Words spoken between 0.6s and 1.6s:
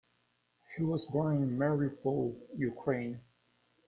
He was born in